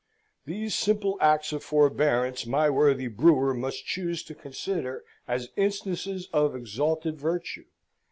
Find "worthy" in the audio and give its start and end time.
2.71-3.05